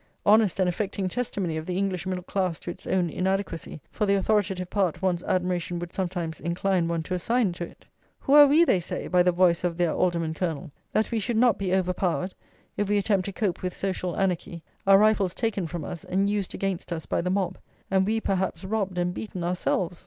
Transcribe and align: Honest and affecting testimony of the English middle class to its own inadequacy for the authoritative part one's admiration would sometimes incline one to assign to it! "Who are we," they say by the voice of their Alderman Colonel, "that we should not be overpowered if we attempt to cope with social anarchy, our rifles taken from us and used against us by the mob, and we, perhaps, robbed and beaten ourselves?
Honest 0.25 0.59
and 0.59 0.67
affecting 0.67 1.07
testimony 1.07 1.57
of 1.57 1.67
the 1.67 1.77
English 1.77 2.07
middle 2.07 2.23
class 2.23 2.57
to 2.61 2.71
its 2.71 2.87
own 2.87 3.07
inadequacy 3.07 3.81
for 3.91 4.07
the 4.07 4.15
authoritative 4.15 4.67
part 4.71 4.99
one's 5.03 5.21
admiration 5.25 5.77
would 5.77 5.93
sometimes 5.93 6.39
incline 6.39 6.87
one 6.87 7.03
to 7.03 7.13
assign 7.13 7.51
to 7.53 7.63
it! 7.65 7.85
"Who 8.21 8.33
are 8.33 8.47
we," 8.47 8.63
they 8.65 8.79
say 8.79 9.07
by 9.07 9.21
the 9.21 9.31
voice 9.31 9.63
of 9.63 9.77
their 9.77 9.93
Alderman 9.93 10.33
Colonel, 10.33 10.71
"that 10.91 11.11
we 11.11 11.19
should 11.19 11.37
not 11.37 11.59
be 11.59 11.71
overpowered 11.75 12.33
if 12.77 12.89
we 12.89 12.97
attempt 12.97 13.25
to 13.25 13.31
cope 13.31 13.61
with 13.61 13.77
social 13.77 14.17
anarchy, 14.17 14.63
our 14.87 14.97
rifles 14.97 15.35
taken 15.35 15.67
from 15.67 15.83
us 15.85 16.03
and 16.03 16.27
used 16.27 16.55
against 16.55 16.91
us 16.91 17.05
by 17.05 17.21
the 17.21 17.29
mob, 17.29 17.59
and 17.91 18.07
we, 18.07 18.19
perhaps, 18.19 18.63
robbed 18.63 18.97
and 18.97 19.13
beaten 19.13 19.43
ourselves? 19.43 19.99